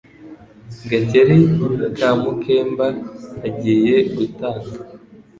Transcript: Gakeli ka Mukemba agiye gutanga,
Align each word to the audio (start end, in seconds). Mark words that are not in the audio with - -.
Gakeli 0.89 1.39
ka 1.97 2.09
Mukemba 2.21 2.87
agiye 3.47 3.97
gutanga, 4.15 4.71